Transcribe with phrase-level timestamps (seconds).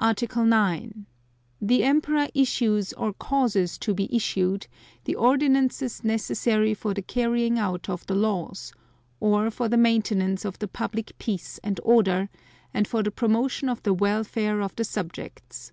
[0.00, 1.06] Article 9.
[1.60, 4.66] The Emperor issues or causes to be issued,
[5.04, 8.72] the Ordinances necessary for the carrying out of the laws,
[9.20, 12.28] or for the maintenance of the public peace and order,
[12.74, 15.70] and for the promotion of the welfare of the subjects.